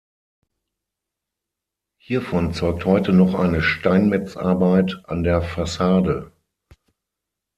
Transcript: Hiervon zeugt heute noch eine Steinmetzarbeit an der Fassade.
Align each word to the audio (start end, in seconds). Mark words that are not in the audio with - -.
Hiervon 2.01 2.53
zeugt 2.55 2.85
heute 2.85 3.13
noch 3.13 3.35
eine 3.35 3.61
Steinmetzarbeit 3.61 4.99
an 5.05 5.21
der 5.21 5.43
Fassade. 5.43 6.33